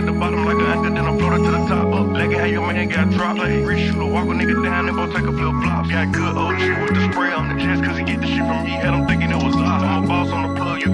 At 0.00 0.06
the 0.06 0.12
bottom 0.12 0.46
like 0.46 0.56
an 0.56 0.66
anchor, 0.66 0.90
then 0.90 1.04
I 1.04 1.18
floated 1.18 1.44
to 1.44 1.50
the 1.50 1.58
top. 1.68 1.92
Up, 1.92 2.08
leg 2.16 2.32
it, 2.32 2.38
how 2.38 2.46
your 2.46 2.66
man 2.66 2.88
got 2.88 3.10
dropped. 3.10 3.38
Like, 3.38 3.66
rich 3.66 3.80
shooter, 3.80 4.06
walk 4.06 4.24
a 4.24 4.28
nigga 4.28 4.64
down, 4.64 4.88
and 4.88 4.96
both 4.96 5.14
take 5.14 5.26
a 5.26 5.32
flip 5.32 5.52
flop. 5.62 5.90
Got 5.90 6.12
good 6.12 6.36
OG 6.36 6.58
with 6.80 6.94
the 6.94 7.12
spray 7.12 7.32
on 7.32 7.54
the 7.54 7.62
chest, 7.62 7.84
cause 7.84 7.98
he 7.98 8.04
get 8.04 8.20
the 8.20 8.26
shit 8.26 8.38
from 8.38 8.64
me. 8.64 8.70
Had 8.70 8.94
him 8.94 9.06
thinking 9.06 9.19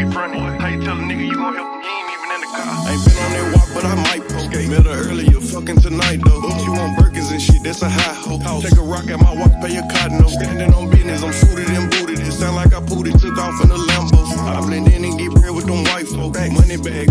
on 0.01 0.09
the 0.09 0.13
plug, 0.13 0.35
you. 0.35 0.61
How 0.61 0.69
you 0.69 0.83
tell 0.83 0.99
a 0.99 1.03
nigga 1.03 1.27
you 1.27 1.35
gon' 1.35 1.55
help 1.55 1.73
him? 1.73 1.81
Ain't 1.81 2.11
even 2.13 2.31
in 2.35 2.41
the 2.41 2.51
car. 2.53 2.91
Ain't 2.91 3.05
been 3.05 3.17
on 3.17 3.31
that 3.33 3.47
walk, 3.57 3.69
but 3.75 3.85
I 3.85 3.95
might 3.95 4.29
poke. 4.29 4.53
Met 4.57 4.87
her 4.87 5.11
earlier, 5.11 5.41
fucking 5.41 5.81
tonight 5.81 6.21
though. 6.25 6.43
She 6.59 6.71
want 6.71 6.99
Birkins 6.99 7.31
and 7.31 7.41
shit, 7.41 7.63
that's 7.63 7.83
a 7.83 7.89
high 7.89 8.15
hope. 8.15 8.43
Take 8.63 8.79
a 8.79 8.83
rock 8.83 9.09
at 9.09 9.21
my 9.21 9.35
walk, 9.35 9.53
pay 9.61 9.77
a 9.77 9.83
cotton 9.89 10.19
no. 10.19 10.27
Standing 10.27 10.73
on 10.75 10.91
business, 10.91 11.23
I'm 11.23 11.33
suited 11.33 11.69
and 11.71 11.91
booted. 11.91 12.21
It 12.21 12.33
sound 12.33 12.57
like 12.57 12.75
I 12.75 12.81
pulled 12.81 13.07
it, 13.07 13.19
took 13.19 13.39
off 13.39 13.61
in 13.63 13.69
the 13.69 13.77
Lambo. 13.77 14.27
I 14.49 14.61
blend 14.61 14.89
in 14.89 15.05
and 15.05 15.19
get 15.19 15.31
bread 15.33 15.55
with 15.55 15.67
them 15.67 15.85
white 15.85 16.09
folk. 16.09 16.35
Money 16.35 16.77
bag, 16.77 17.06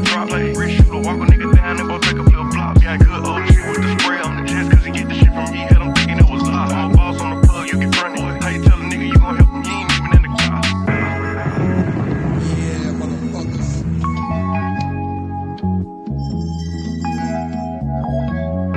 it. 0.00 0.30
Like, 0.30 0.56
rich 0.56 0.76
shooter, 0.76 0.96
walk 0.96 1.18
a 1.18 1.26
nigga 1.30 1.54
down, 1.54 1.78
and 1.80 1.88
both 1.88 2.02
take 2.02 2.16
a 2.16 2.22
flip 2.24 2.52
flop. 2.52 2.80
Got 2.82 2.98
good 3.00 3.22
with 3.22 3.82
the 3.82 3.98
spray 4.00 4.20
on 4.20 4.36
the 4.42 4.48
chest, 4.48 4.70
cause 4.70 4.84
he 4.84 4.90
get 4.92 5.08
the 5.08 5.14
shit 5.14 5.28
from 5.28 5.50
me. 5.52 5.58
Had 5.58 5.82
him 5.82 5.92
thinking 5.94 6.18
it 6.18 6.28
was. 6.30 6.42
I'm 6.48 6.92
boss 6.92 7.20
on 7.20 7.40
the 7.40 7.46
plug, 7.46 7.68
you 7.68 7.78
get 7.78 7.94
fronted. 7.94 8.42
How 8.42 8.48
you 8.50 8.62
tell 8.62 8.80
a 8.80 8.84
nigga 8.84 9.06
you 9.06 9.14
gon' 9.14 9.36
help 9.36 9.48
him? 9.48 9.62
He 9.64 9.70
ain't 9.80 9.92
even 9.92 10.12
in 10.16 10.22
the 10.22 10.28
car. 10.38 10.60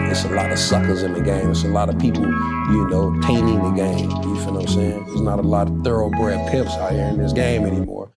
It's 0.10 0.24
a 0.24 0.30
lot 0.30 0.52
of 0.52 0.60
suckers 0.60 1.04
in 1.04 1.14
the 1.14 1.22
game. 1.22 1.52
It's 1.52 1.64
a 1.64 1.68
lot 1.68 1.90
of 1.90 2.00
people, 2.00 2.24
you 2.26 2.88
know, 2.90 3.12
tainting 3.22 3.62
the 3.62 3.72
game. 3.72 4.10
You 4.10 4.36
feel 4.38 4.54
what 4.54 4.62
I'm 4.62 4.68
saying? 4.68 5.06
There's 5.06 5.22
not 5.22 5.40
a 5.40 5.44
lot 5.44 5.68
of 5.70 5.84
thoroughbred 5.84 6.50
pimps 6.50 6.74
out 6.76 6.94
here 6.94 7.06
in 7.06 7.18
this 7.18 7.34
game 7.34 7.66
anymore. 7.66 8.15